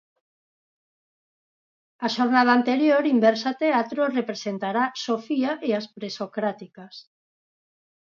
[2.05, 6.95] A xornada anterior, Inversa Teatro representará Sofía e as Presocráticas.